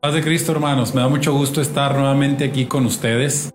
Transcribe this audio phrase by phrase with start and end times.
[0.00, 0.94] Paz de Cristo, hermanos.
[0.94, 3.50] Me da mucho gusto estar nuevamente aquí con ustedes.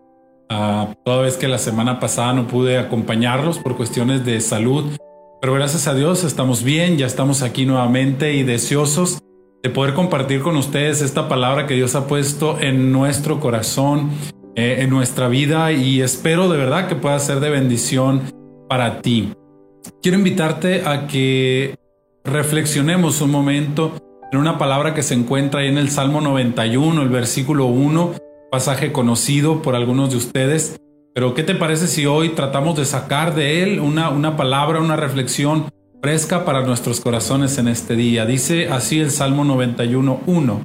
[0.52, 4.96] Uh, toda vez que la semana pasada no pude acompañarlos por cuestiones de salud,
[5.42, 9.18] pero gracias a Dios estamos bien, ya estamos aquí nuevamente y deseosos
[9.64, 14.12] de poder compartir con ustedes esta palabra que Dios ha puesto en nuestro corazón,
[14.56, 18.22] eh, en nuestra vida y espero de verdad que pueda ser de bendición
[18.70, 19.34] para ti.
[20.04, 21.74] Quiero invitarte a que
[22.24, 24.05] reflexionemos un momento
[24.36, 28.16] en una palabra que se encuentra ahí en el Salmo 91, el versículo 1,
[28.52, 30.76] pasaje conocido por algunos de ustedes.
[31.14, 34.98] Pero ¿qué te parece si hoy tratamos de sacar de él una, una palabra, una
[34.98, 35.70] reflexión
[36.02, 38.26] fresca para nuestros corazones en este día?
[38.26, 40.62] Dice así el Salmo 91, 1.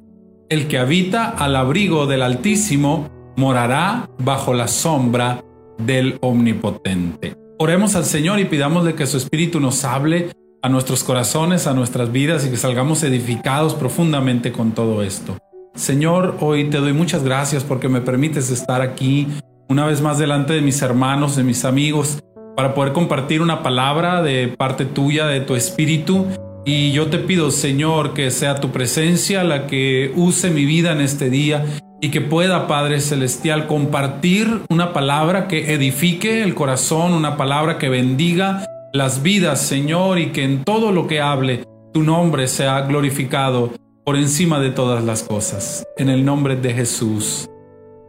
[0.49, 5.45] El que habita al abrigo del Altísimo morará bajo la sombra
[5.79, 7.37] del Omnipotente.
[7.61, 12.13] Oremos al Señor y pidámosle que su Espíritu nos hable a nuestros corazones, a nuestras
[12.13, 15.39] vidas y que salgamos edificados profundamente con todo esto.
[15.75, 19.29] Señor, hoy te doy muchas gracias porque me permites estar aquí
[19.69, 22.19] una vez más delante de mis hermanos, de mis amigos,
[22.57, 26.27] para poder compartir una palabra de parte tuya, de tu espíritu.
[26.67, 31.01] Y yo te pido, Señor, que sea tu presencia la que use mi vida en
[31.01, 31.65] este día
[32.03, 37.89] y que pueda, Padre Celestial, compartir una palabra que edifique el corazón, una palabra que
[37.89, 43.73] bendiga las vidas, Señor, y que en todo lo que hable tu nombre sea glorificado
[44.05, 45.85] por encima de todas las cosas.
[45.97, 47.49] En el nombre de Jesús.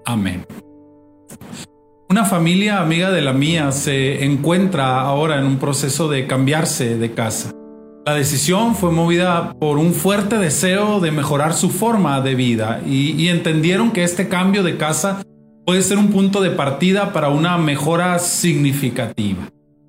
[0.05, 0.45] Amén.
[2.09, 7.13] Una familia amiga de la mía se encuentra ahora en un proceso de cambiarse de
[7.13, 7.51] casa.
[8.05, 13.27] La decisión fue movida por un fuerte deseo de mejorar su forma de vida y,
[13.27, 15.21] entendieron que este cambio de casa
[15.65, 19.47] puede ser un punto de partida para una mejora significativa.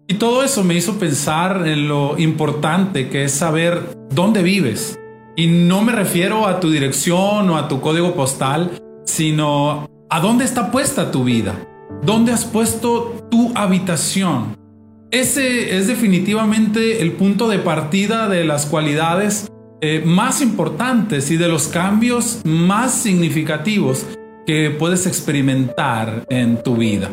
[0.09, 4.99] Y todo eso me hizo pensar en lo importante que es saber dónde vives.
[5.37, 8.73] Y no me refiero a tu dirección o a tu código postal,
[9.05, 11.55] sino a dónde está puesta tu vida.
[12.03, 14.57] ¿Dónde has puesto tu habitación?
[15.11, 21.49] Ese es definitivamente el punto de partida de las cualidades eh, más importantes y de
[21.49, 24.07] los cambios más significativos
[24.47, 27.11] que puedes experimentar en tu vida.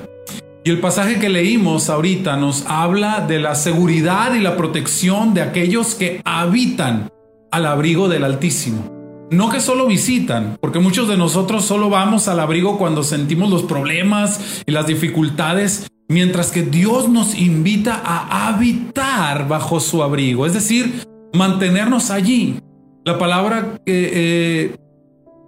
[0.70, 5.42] Y el pasaje que leímos ahorita nos habla de la seguridad y la protección de
[5.42, 7.10] aquellos que habitan
[7.52, 9.28] al abrigo del Altísimo.
[9.32, 13.64] No que solo visitan, porque muchos de nosotros solo vamos al abrigo cuando sentimos los
[13.64, 20.54] problemas y las dificultades, mientras que Dios nos invita a habitar bajo su abrigo, es
[20.54, 21.04] decir,
[21.34, 22.60] mantenernos allí.
[23.06, 24.76] La palabra que eh,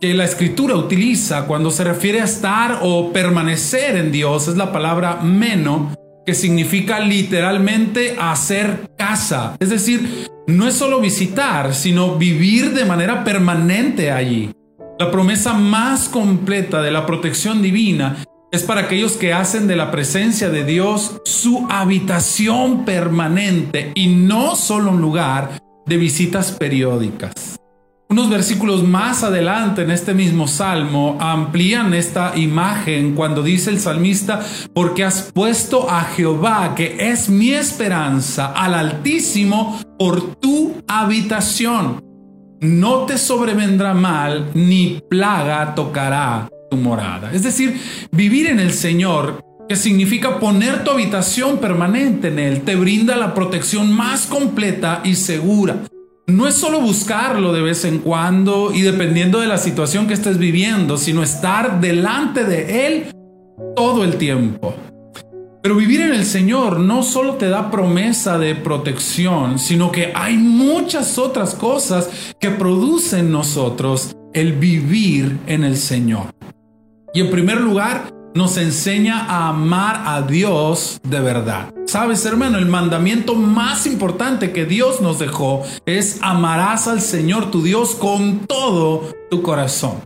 [0.02, 4.72] que la escritura utiliza cuando se refiere a estar o permanecer en Dios es la
[4.72, 5.94] palabra meno,
[6.26, 9.56] que significa literalmente hacer casa.
[9.60, 14.52] Es decir, no es solo visitar, sino vivir de manera permanente allí.
[14.98, 19.92] La promesa más completa de la protección divina es para aquellos que hacen de la
[19.92, 27.51] presencia de Dios su habitación permanente y no solo un lugar de visitas periódicas.
[28.12, 34.42] Unos versículos más adelante en este mismo salmo amplían esta imagen cuando dice el salmista,
[34.74, 42.04] porque has puesto a Jehová, que es mi esperanza, al Altísimo por tu habitación.
[42.60, 47.32] No te sobrevendrá mal, ni plaga tocará tu morada.
[47.32, 47.80] Es decir,
[48.12, 53.34] vivir en el Señor que significa poner tu habitación permanente en Él, te brinda la
[53.34, 55.78] protección más completa y segura
[56.28, 60.38] no es solo buscarlo de vez en cuando y dependiendo de la situación que estés
[60.38, 63.06] viviendo, sino estar delante de Él
[63.76, 64.76] todo el tiempo.
[65.62, 70.38] Pero vivir en el Señor no solo te da promesa de protección, sino que hay
[70.38, 72.10] muchas otras cosas
[72.40, 76.34] que producen nosotros el vivir en el Señor.
[77.14, 81.74] Y en primer lugar, nos enseña a amar a Dios de verdad.
[81.86, 87.62] Sabes, hermano, el mandamiento más importante que Dios nos dejó es amarás al Señor tu
[87.62, 90.04] Dios con todo tu corazón.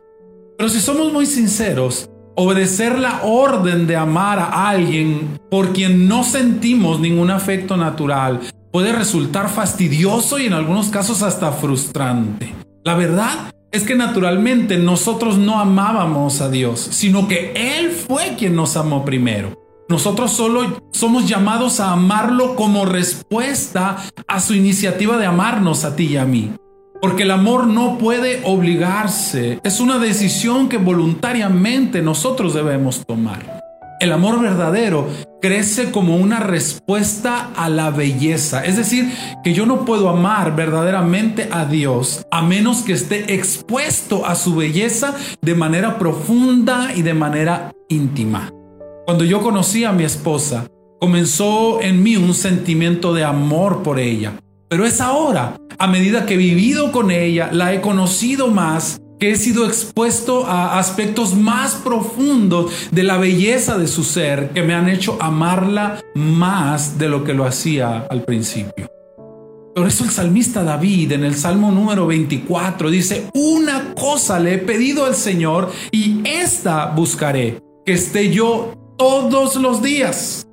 [0.57, 6.23] Pero si somos muy sinceros, obedecer la orden de amar a alguien por quien no
[6.23, 12.53] sentimos ningún afecto natural puede resultar fastidioso y en algunos casos hasta frustrante.
[12.83, 18.55] La verdad es que naturalmente nosotros no amábamos a Dios, sino que Él fue quien
[18.55, 19.61] nos amó primero.
[19.89, 26.05] Nosotros solo somos llamados a amarlo como respuesta a su iniciativa de amarnos a ti
[26.05, 26.53] y a mí.
[27.01, 33.64] Porque el amor no puede obligarse, es una decisión que voluntariamente nosotros debemos tomar.
[34.05, 35.07] El amor verdadero
[35.41, 38.63] crece como una respuesta a la belleza.
[38.63, 39.11] Es decir,
[39.43, 44.55] que yo no puedo amar verdaderamente a Dios a menos que esté expuesto a su
[44.55, 48.51] belleza de manera profunda y de manera íntima.
[49.07, 50.67] Cuando yo conocí a mi esposa,
[51.01, 54.33] comenzó en mí un sentimiento de amor por ella.
[54.69, 59.31] Pero es ahora, a medida que he vivido con ella, la he conocido más, que
[59.31, 64.73] he sido expuesto a aspectos más profundos de la belleza de su ser que me
[64.73, 68.89] han hecho amarla más de lo que lo hacía al principio.
[69.75, 74.57] Por eso el salmista David en el Salmo número 24 dice, una cosa le he
[74.57, 80.47] pedido al Señor y esta buscaré, que esté yo todos los días.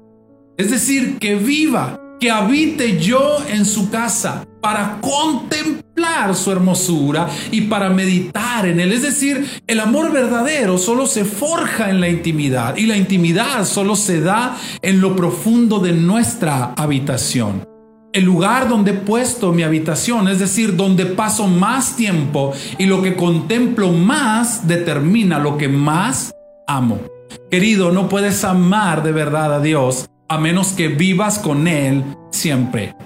[0.56, 7.63] Es decir, que viva, que habite yo en su casa para contemplar su hermosura y
[7.63, 8.93] para meditar en él.
[8.93, 13.97] Es decir, el amor verdadero solo se forja en la intimidad y la intimidad solo
[13.97, 17.67] se da en lo profundo de nuestra habitación.
[18.13, 23.03] El lugar donde he puesto mi habitación, es decir, donde paso más tiempo y lo
[23.03, 26.33] que contemplo más determina lo que más
[26.69, 27.01] amo.
[27.51, 32.96] Querido, no puedes amar de verdad a Dios a menos que vivas con Él siempre.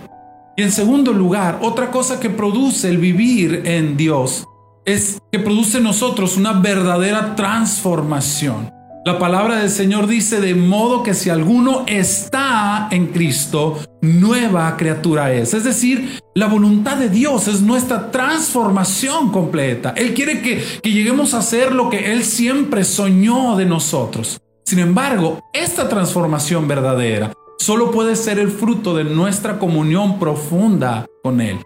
[0.57, 4.47] Y en segundo lugar, otra cosa que produce el vivir en Dios
[4.85, 8.71] es que produce en nosotros una verdadera transformación.
[9.05, 15.33] La palabra del Señor dice de modo que si alguno está en Cristo, nueva criatura
[15.33, 15.53] es.
[15.53, 19.95] Es decir, la voluntad de Dios es nuestra transformación completa.
[19.97, 24.41] Él quiere que, lleguemos a ser lo que Él siempre soñó de nosotros.
[24.67, 31.41] Sin embargo, esta transformación verdadera solo puede ser el fruto de nuestra comunión profunda con
[31.41, 31.61] Él.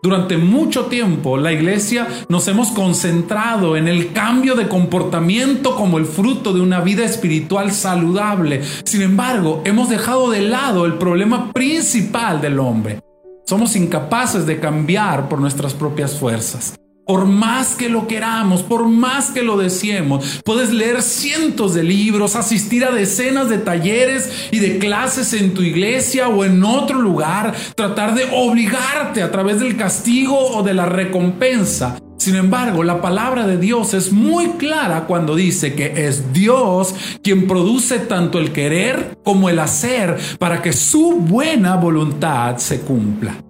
[0.00, 6.06] Durante mucho tiempo la iglesia nos hemos concentrado en el cambio de comportamiento como el
[6.06, 8.62] fruto de una vida espiritual saludable.
[8.84, 13.00] Sin embargo, hemos dejado de lado el problema principal del hombre.
[13.44, 16.74] Somos incapaces de cambiar por nuestras propias fuerzas.
[17.06, 22.34] Por más que lo queramos, por más que lo deseemos, puedes leer cientos de libros,
[22.34, 27.54] asistir a decenas de talleres y de clases en tu iglesia o en otro lugar,
[27.76, 31.96] tratar de obligarte a través del castigo o de la recompensa.
[32.18, 36.92] Sin embargo, la palabra de Dios es muy clara cuando dice que es Dios
[37.22, 43.45] quien produce tanto el querer como el hacer para que su buena voluntad se cumpla.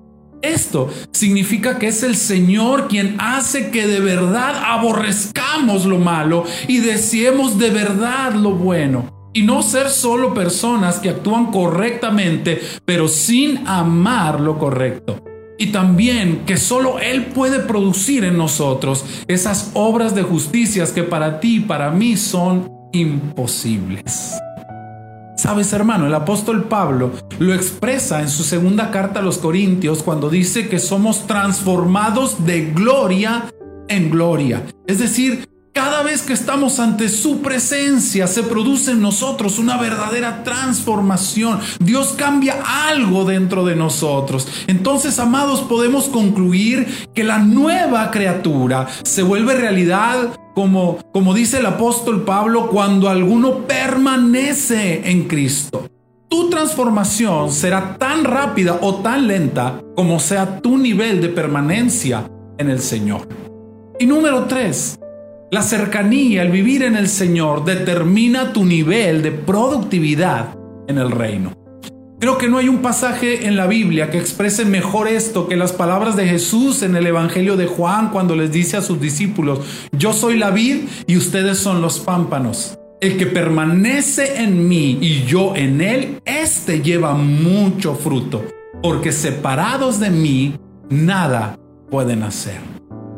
[0.47, 6.79] Esto significa que es el Señor quien hace que de verdad aborrezcamos lo malo y
[6.79, 9.11] deseemos de verdad lo bueno.
[9.33, 15.23] Y no ser solo personas que actúan correctamente, pero sin amar lo correcto.
[15.59, 21.41] Y también que solo Él puede producir en nosotros esas obras de justicia que para
[21.41, 24.39] ti y para mí son imposibles.
[25.47, 30.29] Sabes, hermano, el apóstol Pablo lo expresa en su segunda carta a los Corintios cuando
[30.29, 33.45] dice que somos transformados de gloria
[33.87, 34.67] en gloria.
[34.89, 35.47] Es decir,
[35.77, 41.61] cada vez que estamos ante su presencia se produce en nosotros una verdadera transformación.
[41.81, 42.57] Dios cambia
[42.89, 44.49] algo dentro de nosotros.
[44.69, 51.67] Entonces, amados, podemos concluir que la nueva criatura se vuelve realidad como, como dice el
[51.67, 55.91] apóstol Pablo, cuando alguno permanece en Cristo.
[56.31, 62.71] Tu transformación será tan rápida o tan lenta como sea tu nivel de permanencia en
[62.71, 63.29] el Señor.
[63.99, 64.99] Y número tres,
[65.57, 70.55] la cercanía, el vivir en el Señor determina tu nivel de productividad
[70.87, 71.55] en el reino.
[72.21, 75.73] Creo que no hay un pasaje en la Biblia que exprese mejor esto que las
[75.73, 79.61] palabras de Jesús en el Evangelio de Juan cuando les dice a sus discípulos,
[79.93, 82.77] yo soy la vid y ustedes son los pámpanos.
[83.01, 88.45] El que permanece en mí y yo en él, éste lleva mucho fruto,
[88.83, 90.55] porque separados de mí,
[90.91, 91.59] nada
[91.91, 92.61] pueden hacer.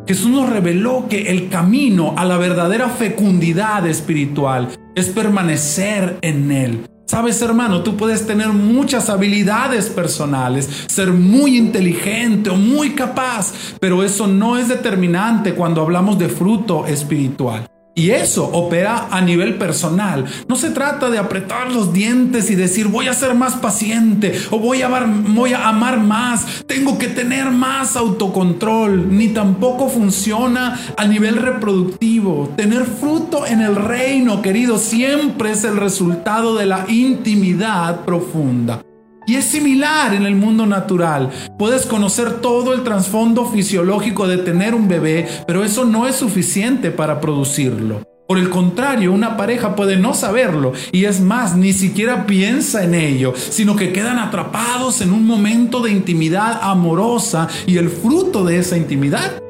[0.09, 6.87] Jesús nos reveló que el camino a la verdadera fecundidad espiritual es permanecer en Él.
[7.05, 14.03] Sabes, hermano, tú puedes tener muchas habilidades personales, ser muy inteligente o muy capaz, pero
[14.03, 17.69] eso no es determinante cuando hablamos de fruto espiritual.
[17.99, 20.25] Y eso opera a nivel personal.
[20.47, 24.61] No se trata de apretar los dientes y decir voy a ser más paciente o
[24.61, 29.12] voy a, amar, más, tengo que tener más autocontrol.
[29.12, 32.55] Ni tampoco funciona a nivel reproductivo.
[32.57, 38.81] Tener fruto en el reino, querido, siempre es el resultado de la intimidad profunda.
[39.28, 41.28] Y es similar en el mundo natural.
[41.58, 46.90] Puedes conocer todo el trasfondo fisiológico de tener un bebé, pero eso no es suficiente
[46.90, 48.02] para producirlo.
[48.26, 52.94] Por el contrario, una pareja puede no saberlo y es más, ni siquiera piensa en
[52.94, 58.58] ello, sino que quedan atrapados en un momento de intimidad amorosa y el fruto de
[58.58, 59.42] esa intimidad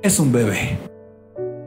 [0.00, 0.78] es un bebé.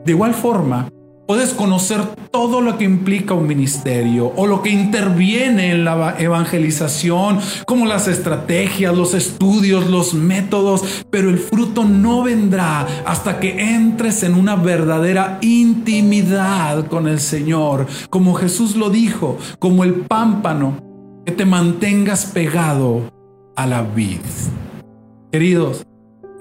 [0.06, 0.88] De igual forma,
[1.26, 2.00] Puedes conocer
[2.32, 8.08] todo lo que implica un ministerio o lo que interviene en la evangelización, como las
[8.08, 14.56] estrategias, los estudios, los métodos, pero el fruto no vendrá hasta que entres en una
[14.56, 20.82] verdadera intimidad con el Señor, como Jesús lo dijo, como el pámpano,
[21.24, 23.12] que te mantengas pegado
[23.54, 24.18] a la vid.
[25.30, 25.86] Queridos,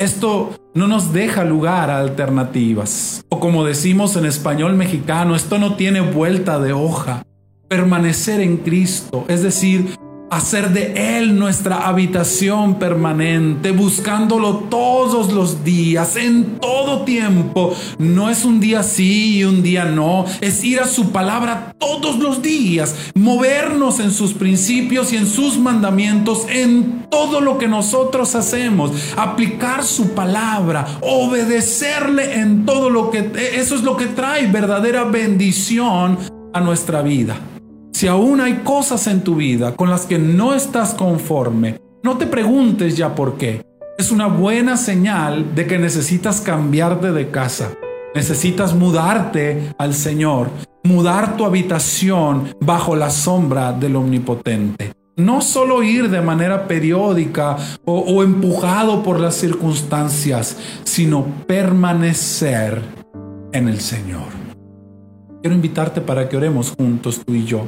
[0.01, 3.23] esto no nos deja lugar a alternativas.
[3.29, 7.23] O como decimos en español mexicano, esto no tiene vuelta de hoja.
[7.67, 9.95] Permanecer en Cristo, es decir,
[10.31, 17.75] hacer de Él nuestra habitación permanente, buscándolo todos los días, en todo tiempo.
[17.99, 22.17] No es un día sí y un día no, es ir a su palabra todos
[22.17, 28.33] los días, movernos en sus principios y en sus mandamientos, en todo lo que nosotros
[28.35, 33.31] hacemos, aplicar su palabra, obedecerle en todo lo que...
[33.55, 36.17] Eso es lo que trae verdadera bendición
[36.53, 37.37] a nuestra vida.
[37.93, 42.25] Si aún hay cosas en tu vida con las que no estás conforme, no te
[42.25, 43.63] preguntes ya por qué.
[43.97, 47.73] Es una buena señal de que necesitas cambiarte de casa.
[48.15, 50.49] Necesitas mudarte al Señor,
[50.83, 54.93] mudar tu habitación bajo la sombra del Omnipotente.
[55.17, 62.81] No solo ir de manera periódica o, o empujado por las circunstancias, sino permanecer
[63.51, 64.31] en el Señor.
[65.41, 67.67] Quiero invitarte para que oremos juntos tú y yo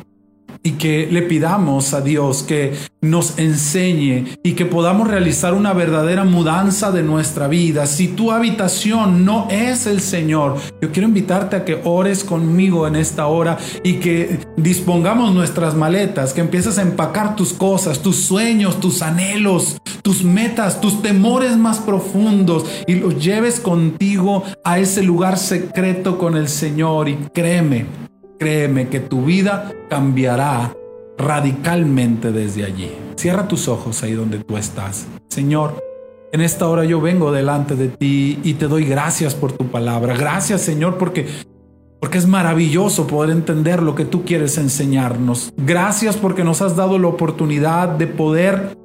[0.64, 6.24] y que le pidamos a Dios que nos enseñe y que podamos realizar una verdadera
[6.24, 7.86] mudanza de nuestra vida.
[7.86, 12.96] Si tu habitación no es el Señor, yo quiero invitarte a que ores conmigo en
[12.96, 18.80] esta hora y que dispongamos nuestras maletas, que empieces a empacar tus cosas, tus sueños,
[18.80, 25.38] tus anhelos, tus metas, tus temores más profundos y los lleves contigo a ese lugar
[25.38, 28.13] secreto con el Señor y créeme
[28.44, 30.76] Créeme que tu vida cambiará
[31.18, 32.92] radicalmente desde allí.
[33.16, 35.08] Cierra tus ojos ahí donde tú estás.
[35.30, 35.82] Señor,
[36.34, 40.18] en esta hora yo vengo delante de ti y te doy gracias por tu palabra.
[40.18, 41.26] Gracias, Señor, porque
[42.02, 45.54] porque es maravilloso poder entender lo que tú quieres enseñarnos.
[45.56, 48.78] Gracias porque nos has dado la oportunidad de poder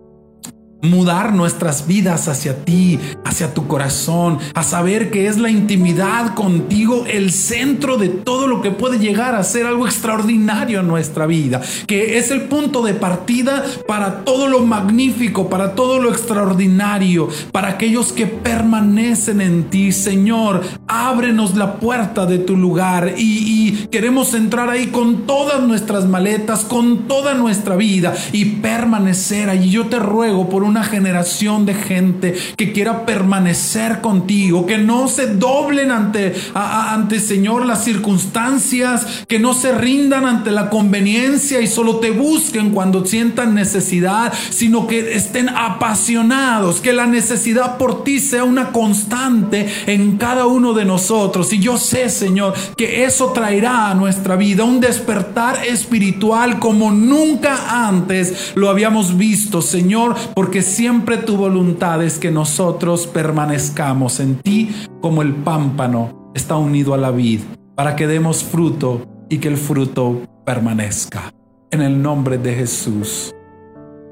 [0.83, 7.05] mudar nuestras vidas hacia ti, hacia tu corazón, a saber que es la intimidad contigo
[7.09, 11.61] el centro de todo lo que puede llegar a ser algo extraordinario en nuestra vida,
[11.87, 17.69] que es el punto de partida para todo lo magnífico, para todo lo extraordinario, para
[17.69, 23.49] aquellos que permanecen en ti, Señor, ábrenos la puerta de tu lugar y,
[23.91, 29.71] queremos entrar ahí con todas nuestras maletas, con toda nuestra vida y permanecer allí.
[29.71, 35.27] Yo te ruego por una generación de gente que quiera permanecer contigo, que no se
[35.35, 41.97] doblen ante, ante Señor las circunstancias, que no se rindan ante la conveniencia y solo
[41.97, 48.45] te busquen cuando sientan necesidad, sino que estén apasionados, que la necesidad por ti sea
[48.45, 51.53] una constante en cada uno de nosotros.
[51.53, 57.87] Y yo sé, Señor, que eso traerá a nuestra vida un despertar espiritual como nunca
[57.87, 60.17] antes lo habíamos visto, Señor,
[60.63, 66.99] siempre tu voluntad es que nosotros permanezcamos en ti como el pámpano está unido a
[66.99, 67.41] la vid,
[67.75, 71.33] para que demos fruto y que el fruto permanezca.
[71.71, 73.35] En el nombre de Jesús.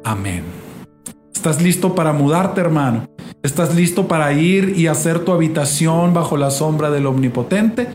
[0.05, 0.45] Amén.
[1.35, 3.07] ¿Estás listo para mudarte, hermano?
[3.43, 7.89] ¿Estás listo para ir y hacer tu habitación bajo la sombra del Omnipotente?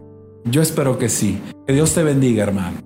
[0.45, 1.39] Yo espero que sí.
[1.67, 2.81] Que Dios te bendiga, hermano.